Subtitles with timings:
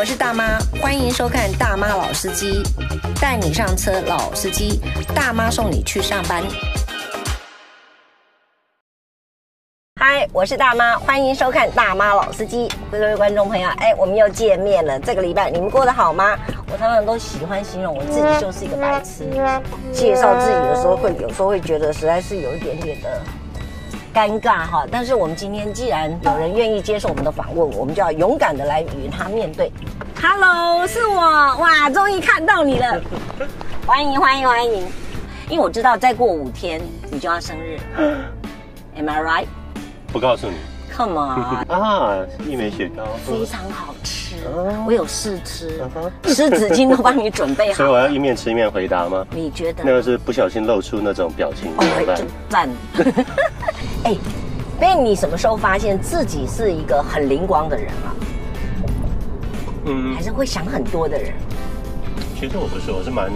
[0.00, 2.62] 我是大妈，欢迎收看《大妈老司机》，
[3.20, 4.80] 带你上车，老司机，
[5.14, 6.42] 大妈送你去上班。
[10.00, 12.66] 嗨，我是大妈，欢迎收看《大妈老司机》。
[12.90, 14.98] 各位观众朋友，哎，我们又见面了。
[14.98, 16.34] 这个礼拜你们过得好吗？
[16.72, 19.28] 我常常都喜欢形容我自己就是一个白痴，
[19.92, 23.20] 介绍自己的时候会有时候会觉得实在是有一点点的。
[24.12, 29.70] 尴尬哈，但是我们今天既然有人愿意接受我们的访问，我们就要勇敢的来与他面对。
[30.20, 33.00] Hello，是我哇，终于看到你了，
[33.86, 34.86] 欢迎欢迎欢迎！
[35.48, 36.80] 因为我知道再过五天
[37.10, 37.78] 你就要生日
[38.96, 39.46] ，Am I right？
[40.12, 40.56] 不告诉你
[41.00, 44.36] ，Come on 啊，一枚雪糕非常好吃，
[44.86, 45.80] 我有试吃，
[46.24, 49.24] 湿纸巾都帮你准备好， 所以我要一面吃一面回答吗？
[49.30, 49.82] 你觉得？
[49.82, 52.68] 那个是不小心露出那种表情，哦，赞。
[54.04, 54.14] 哎，
[54.78, 58.12] 那你什么时候发现自己是一个很灵光的人啊？
[59.86, 61.32] 嗯，还是会想很多的人？
[62.38, 63.30] 其实我不是，我是蛮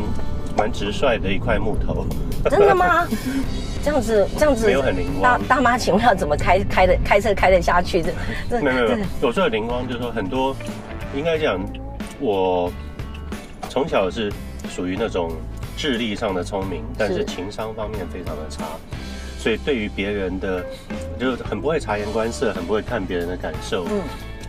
[0.56, 2.04] 蛮直率的一块木头。
[2.50, 3.06] 真的吗？
[3.84, 5.38] 这样子，这样子没有很灵光。
[5.38, 8.02] 大大妈，请问要怎么开开的开车开得下去？
[8.02, 8.12] 这
[8.48, 10.56] 这没有 没有，我说的灵光就是说很多，
[11.14, 11.60] 应该讲
[12.18, 12.72] 我
[13.68, 14.32] 从小是
[14.70, 15.32] 属于那种
[15.76, 18.64] 智力上的聪明，但是情商方面非常的差。
[19.38, 20.64] 所以对于别人的，
[21.20, 23.84] 就是很不会察言观色，很不会看别人的感受。
[23.84, 24.00] 嗯，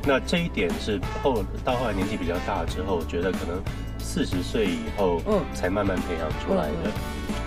[0.05, 3.61] 那这一点是后到后来年纪比较大之后，我觉得可能
[4.06, 6.92] 四十岁以后，嗯，才慢慢培养出来的。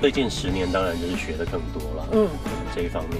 [0.01, 2.09] 最近十年当然就是学的更多了。
[2.11, 2.29] 嗯，
[2.75, 3.19] 这一方面。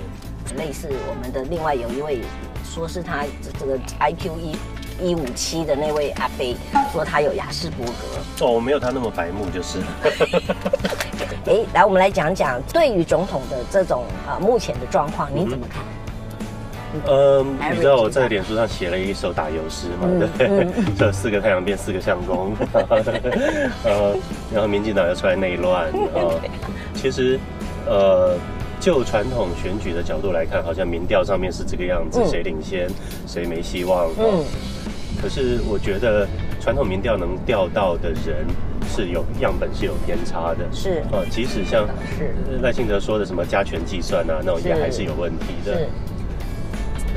[0.57, 2.21] 类似我们的另外有一位，
[2.65, 3.25] 说是他
[3.59, 4.57] 这个 IQ 一
[5.01, 6.57] 一五七的那位阿飞，
[6.93, 8.45] 说他有雅斯伯格。
[8.45, 9.79] 哦，我没有他那么白目就是。
[11.47, 15.83] 哎，来，我们来讲讲对于总统的这种啊、呃、目前的状况，你怎么看？
[15.83, 15.98] 嗯，
[17.73, 20.09] 你知道我在脸书上写了一首打油诗嘛？
[20.09, 22.55] 嗯、对，嗯、 这四个太阳变四个相公，
[23.85, 24.17] 呃，
[24.53, 25.87] 然后民进党又出来内乱。
[26.15, 26.41] 呃，
[26.95, 27.39] 其实，
[27.87, 28.37] 呃，
[28.81, 32.89] 就传统选举的角度来看，好像民调上面是这个样子，谁领先，
[33.27, 34.09] 谁没希望。
[34.19, 34.45] 嗯，
[35.21, 36.27] 可是我觉得
[36.61, 38.47] 传统民调能调到的人。
[38.91, 41.87] 是有样本是有偏差的，是啊，即使像
[42.63, 45.87] 赖清德说的什么加权计算啊，那种也还是有问题的。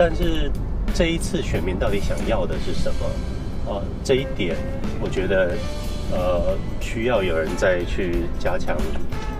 [0.02, 0.52] 是，但是
[0.94, 3.74] 这一次选民到底想要的是什么？
[3.74, 4.56] 啊，这一点
[5.00, 5.52] 我觉得
[6.12, 8.76] 呃需要有人再去加强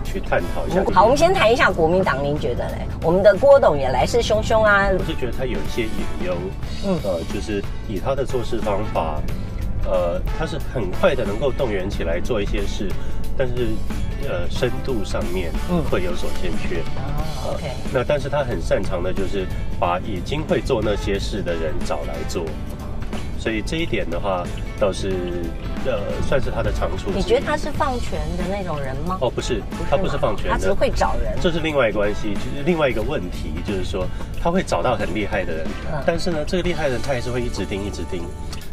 [0.04, 0.84] 去探讨一下。
[0.94, 2.88] 好，我们先谈一下国民党，您觉得嘞？
[3.02, 4.90] 我们的郭董也来势汹汹啊。
[4.92, 6.38] 我是觉得他有一些隐忧，
[6.86, 9.22] 嗯，呃，就是以他的做事方法。
[9.84, 12.88] 呃，他是很快的能够动员起来做一些事，
[13.36, 13.54] 但是
[14.28, 15.52] 呃深度上面
[15.90, 16.82] 会有所欠缺。
[16.98, 17.72] 哦，OK。
[17.94, 19.46] 那但是他很擅长的就是
[19.80, 22.46] 把已经会做那些事的人找来做，
[23.42, 24.46] 所以这一点的话
[24.80, 25.10] 倒是
[25.84, 27.10] 呃算是他的长处。
[27.12, 29.18] 你觉得他是放权的那种人吗？
[29.20, 31.34] 哦，不是，他不是放权的，他只会找人。
[31.42, 34.06] 这是另外一个关系，就是另外一个问题，就是说
[34.40, 38.22] 他会找到很厉害的人，嗯，但是呢，这个厉害的人他还是会一直盯，一直盯。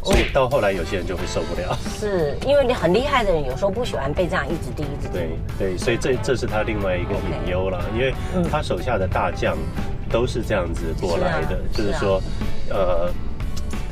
[0.05, 5.13] 所以到后来，有些人就会受不了，是因为你很厉害的人，有时候不喜欢被这样一直盯，一直盯。
[5.13, 8.15] 对对，所以这这是他另外一个隐忧了，因为
[8.51, 9.57] 他手下的大将
[10.11, 12.23] 都是这样子过来的，就是说，
[12.71, 13.11] 呃，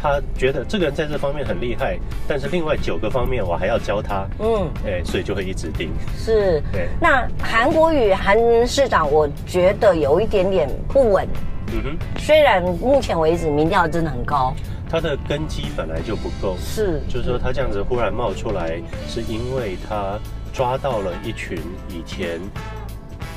[0.06, 5.90] 他觉得这个人在这方面很厉害，但是另外九个方面我还要教他，嗯，哎，所以就会一直盯。
[6.16, 6.88] 是，对。
[7.00, 11.26] 那韩国语韩市长，我觉得有一点点不稳。
[11.72, 14.54] 嗯哼，虽然目前为止民调真的很高。
[14.88, 20.16] 他的根基本来就不够，是，就是说他这样子忽然冒出来，是因为他
[20.52, 21.58] 抓到了一群
[21.88, 22.40] 以前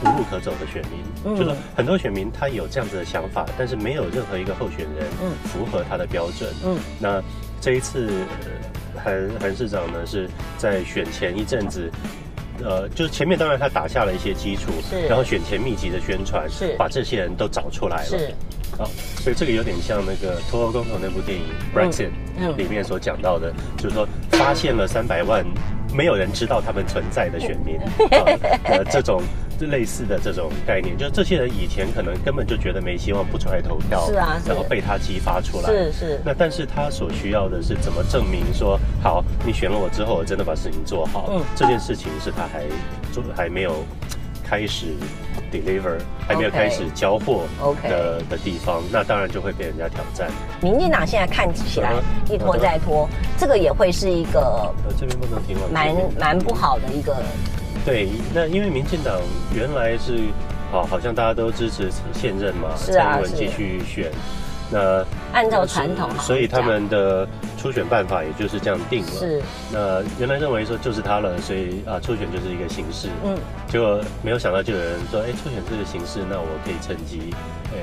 [0.03, 5.07] 无路可走的选民，嗯，就是很多选民他有这样子的想法，但是没有任何一个候选人
[5.45, 7.21] 符合他的标准，嗯，那
[7.59, 8.09] 这一次
[8.95, 11.91] 韩韩市长呢是在选前一阵子，
[12.63, 18.33] 呃，就是前面当然他打下了一些基础，是，然后选前密集的宣传，是，把这些人都找出来了，是。
[18.77, 18.85] 好，
[19.17, 21.43] 所以这个有点像那个脱欧公投那部电影
[21.77, 22.11] 《Brexit》
[22.55, 25.45] 里面所讲到的，就是说发现了三百万
[25.93, 27.77] 没有人知道他们存在的选民，
[28.63, 29.21] 呃，这种
[29.67, 36.21] 类似的这种概念，就是这些人以前可能根本就觉得没希望，不出来投票，是啊，然后被他激发出来，是是。
[36.25, 42.63] 那但是他所需要的是怎么证明说，好，你选了我之后，我真的把事情做好，嗯，这件事情是他还
[43.11, 43.83] 做还没有。
[44.41, 44.87] 开始
[45.51, 50.27] deliver 还没有开始交货的 OK 的地方，那当然就会被人家挑战。
[50.59, 51.93] 民进党现在看起来
[52.31, 53.07] 一拖再拖，
[53.37, 54.39] 这个也会是一个
[54.87, 57.15] 呃这边不能停了，蛮蛮不好的一个。
[57.89, 59.19] 对，那因为民进党
[59.55, 60.19] 原来是
[60.71, 64.11] 好，好像大家都支持现任嘛，蔡英文继续选。
[64.71, 65.03] 那
[65.33, 67.27] 按照传统，所以他们的
[67.57, 69.11] 初选办法也就是这样定了。
[69.11, 69.41] 是。
[69.73, 73.07] 那原来认为说就是他了，所以啊，初选就是一个形式。
[73.25, 73.35] 嗯。
[73.67, 77.33] 结果没有想到，就有人说，哎，初选这个形式，那我可以趁机，
[77.73, 77.77] 哎，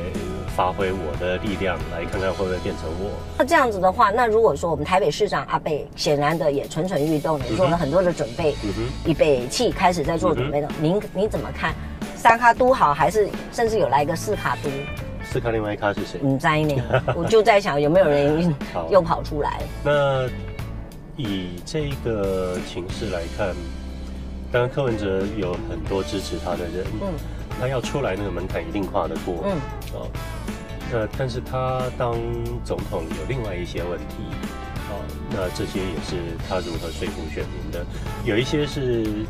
[0.56, 3.10] 发挥我的力量，来看看会不会变成我。
[3.36, 10.68] 那这样子的话，那如果说我们台北市长阿贝显然的也蠢蠢欲动，也做了很多的准备，嗯哼，预备器开始在做准备的。
[10.80, 11.74] 您您怎么看？
[12.16, 14.70] 三卡都好，还是甚至有来一个四卡都？
[15.30, 16.18] 四卡另外一卡是谁？
[16.22, 16.74] 你在呢？
[17.14, 18.56] 我就在想有没有人
[18.90, 19.60] 又跑出来。
[19.84, 20.26] 那
[21.18, 23.54] 以这个情势来看，
[24.50, 27.12] 当然柯文哲有很多支持他的人，嗯，
[27.60, 29.58] 他要出来那个门槛一定跨得过，嗯，
[29.94, 30.08] 哦，
[30.92, 32.16] 那但是他当
[32.64, 34.16] 总统有另外一些问题，
[34.90, 37.84] 哦，那这些也是他如何说服选民的，
[38.24, 39.24] 有一些是。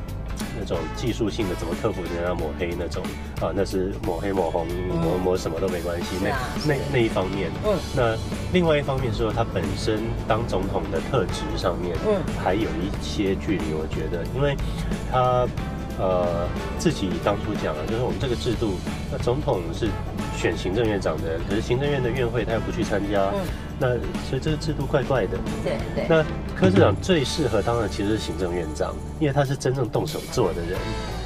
[0.59, 3.03] 那种技术性的怎么克服人家抹黑那种。
[3.41, 4.67] 啊，那是抹黑抹红
[5.03, 6.17] 抹抹什么都没关系。
[6.23, 6.31] 那
[6.67, 8.17] 那那一方面，嗯，那
[8.53, 13.65] 另外一方面是说他本身当总统的特质上面，嗯，还有一些距离。
[13.73, 14.57] 我觉得，因为
[15.11, 15.47] 他
[15.99, 16.49] 呃
[16.79, 18.75] 自己当初讲了，就是我们这个制度，
[19.11, 19.89] 那总统是
[20.37, 23.31] 选行政院长的，可是行政院的院会他又不去参加。
[23.35, 23.41] 嗯
[23.79, 23.89] 那
[24.27, 26.07] 所以这个制度怪怪的，对对。
[26.09, 26.25] 那
[26.59, 30.79] 柯市长最适合当的其实是行政院长，因为他是真正动手做的人，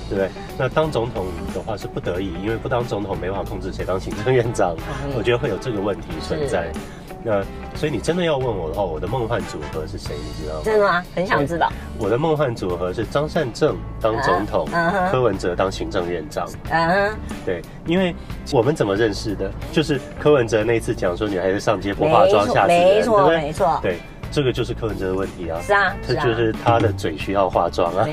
[0.08, 0.28] 对不对？
[0.58, 4.74] 那当总统的话是不得已，因为不当总统没办法控制谁当行政院长，
[5.16, 6.72] 我觉得会有这个问题存在。
[7.22, 7.42] 那
[7.74, 10.14] 所以你真的要问我的话，我的梦幻组合是谁？
[10.16, 10.62] 你知道吗？
[10.64, 11.04] 真的吗？
[11.14, 11.70] 很想知道。
[11.98, 14.66] 我的梦幻组合是张善政当总统，
[15.10, 16.48] 柯文哲当行政院长。
[16.70, 18.14] 嗯哼，对，因为
[18.52, 19.50] 我们怎么认识的？
[19.72, 23.98] 就是柯文哲那次讲说女孩子上街不化妆吓死人，没错，没错，对，
[24.30, 25.60] 这个就是柯文哲的问题啊。
[25.60, 28.08] 是啊，这就是他的嘴需要化妆啊，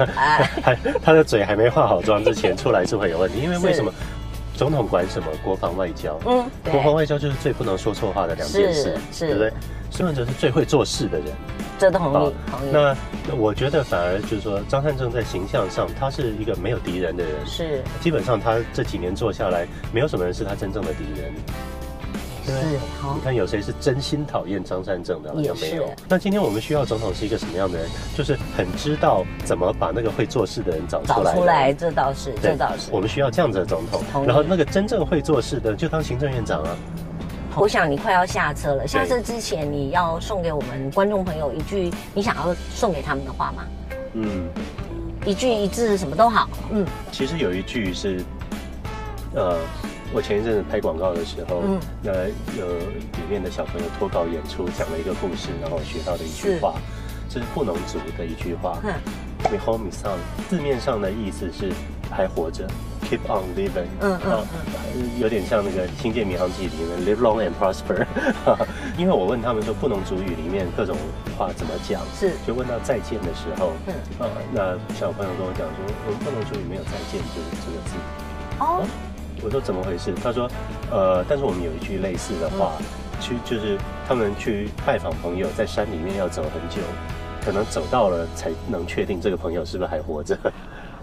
[0.62, 3.92] 还 他的嘴还没化好妆之前出来是会有问题，因为为什么？
[4.58, 5.28] 总统管什么？
[5.44, 6.20] 国防外交。
[6.26, 9.54] 嗯，国防外交就是最不能说错话的两件事，是，对不对？
[9.92, 11.28] 孙文哲是最会做事的人，
[11.78, 12.34] 这同意。
[12.52, 12.72] 同意。
[12.72, 12.96] 那
[13.36, 17.34] 我觉得反而就是说，张善政在形象上，他是一个没有敌人的人。
[17.46, 17.82] 是。
[18.02, 21.32] 基本上他这几年做下来，没有什么人是他真正的敌人。
[22.54, 22.80] 是，
[23.16, 25.34] 你看有谁是真心讨厌张善政的？
[25.34, 25.92] 好像没有。
[26.08, 27.90] 那今天我们需要总统是一个什么样的人？
[28.16, 31.34] 就是很知道怎么把那个会做事的人找出来。
[31.34, 32.92] 找出来，这倒是，这倒是。
[32.92, 34.26] 我们需要这样子的总统。
[34.26, 36.76] 然后那个真正会做事的，就当行政院长啊。
[37.56, 43.64] 我想你快要下车了，下车之前你要送给我们观众朋友一句你想要送给他们的话吗？
[44.14, 44.48] 嗯，
[45.26, 46.48] 一句一字什么都好。
[46.72, 48.24] 嗯，其实有一句是，
[49.34, 49.58] 呃。
[50.14, 52.12] 我前一阵子拍广告的时候，嗯，那
[52.58, 56.76] 有里面的小朋友脱稿演出，讲了一个故事，然后学到的一句话，
[57.30, 58.80] 这是布农族的一句话。
[58.84, 58.94] 嗯
[59.52, 60.18] ，Miho Misang，
[60.50, 61.72] 字面上的意思是
[62.10, 62.66] 还活着
[63.04, 63.92] ，Keep on living。
[64.00, 64.48] 嗯嗯
[64.96, 68.06] 嗯，有点像那个《星舰迷航记》里面 Live long and prosper。
[68.98, 70.96] 因为我问他们说布农族语里面各种
[71.38, 77.96] 话怎么讲，是就问到再见的时候，嗯啊，那小朋友跟我讲说，我们布农族语没有再见这个这个字。
[78.60, 78.88] 哦。
[79.44, 80.14] 我说怎么回事？
[80.24, 80.50] 他说，
[80.92, 82.72] 呃，但是我们有一句类似的话，
[83.20, 86.82] 去就是他们去拜访朋友，在山里面要走很久，
[87.44, 90.38] 可能走到了才能确定这个朋友是不是还活着。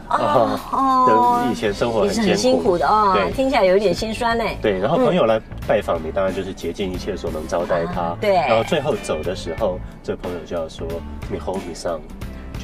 [0.06, 4.44] 哦哦，以前生活很很辛苦的哦，对，听起来有一点心酸呢。
[4.60, 8.14] 对，然后朋友来拜访你，当然就是竭尽一切所能招待他。
[8.20, 10.86] 对，然后最后走的时候，这个朋友就要说
[11.32, 12.00] ：“Miho Misang。”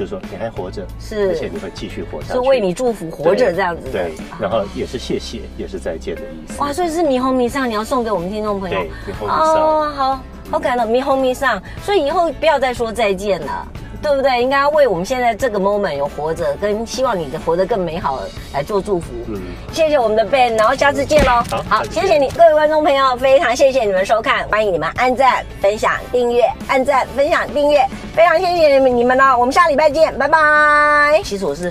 [0.00, 3.92] 就是说你还活着，是，而且你会继续活下去，是为你祝福活着这样子的。
[3.92, 6.59] 对，然后也是谢谢，也是再见的意思。
[6.59, 8.78] 哇，所以是霓虹弥上你要送给我们听众朋友。
[8.78, 9.54] 对霓虹弥上。
[9.54, 10.21] 哦，好
[10.52, 11.62] 好感动霓虹弥上。
[11.85, 13.69] 所以以后不要再说再见了。
[14.02, 14.42] 对不对？
[14.42, 19.09] 应该要为我们现在这个 moment 有活着，跟希望你的活得更美好来做祝福。
[19.28, 19.40] 嗯，
[19.73, 21.42] 谢谢我们的 Ben，然后下次见喽。
[21.50, 31.21] 好，好，谢谢你，各位观众朋友，非常谢谢你们收看，欢迎你们按赞、分享、订阅，按赞、分享、订阅，非常谢谢你们你们呢，我们下礼拜见，拜拜。
[31.23, 31.71] 其实我是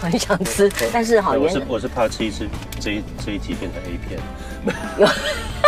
[0.00, 2.46] 很想吃，但是好，我是我是怕吃一次
[2.80, 4.18] 这一这一集变成 A 片。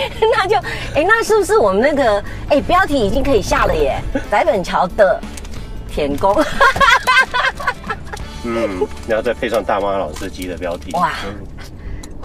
[0.36, 0.56] 那就
[0.94, 4.00] 哎，那是不是我们那个哎标题已经可以下了耶？
[4.30, 5.20] 白本桥的
[5.92, 6.34] 田宫，
[8.44, 11.10] 嗯，然后再配上大妈老司机的标题，哇。
[11.26, 11.34] 嗯